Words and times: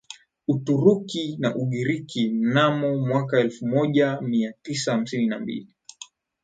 Uturuki 0.47 1.37
na 1.39 1.55
Ugiriki 1.61 2.29
Mnamo 2.29 2.89
mwaka 3.07 3.37
wa 3.37 3.43
elfumoja 3.43 4.21
miatisa 4.21 4.91
hamsini 4.91 5.27
na 5.27 5.39
mbili 5.39 5.75